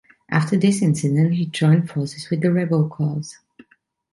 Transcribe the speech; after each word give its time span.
After 0.31 0.57
this 0.57 0.81
incident, 0.81 1.35
he 1.35 1.45
joined 1.45 1.91
forces 1.91 2.31
with 2.31 2.41
the 2.41 2.51
rebel 2.51 2.89
cause. 2.89 3.37